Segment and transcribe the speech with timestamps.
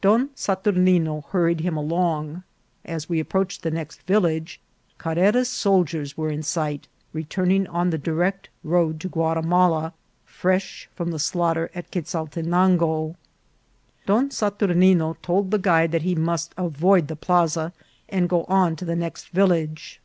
[0.00, 2.42] Don Saturnino hurried him along;
[2.84, 4.58] as we approached the next village
[4.98, 9.92] Carrera's soldiers were in sight, returning on the direct road to Guatimala,
[10.24, 13.14] fresh from the slaughter at Quezaltenango.
[14.06, 17.72] Don Saturnino told the guide that he must avoid the plaza
[18.08, 20.00] and go on to the next village.